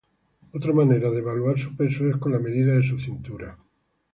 [0.51, 3.59] Otra manera de evaluar su peso es con la medida de su cintura